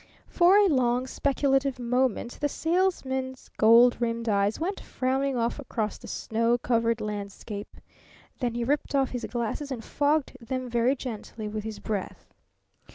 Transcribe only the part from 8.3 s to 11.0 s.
Then he ripped off his glasses and fogged them very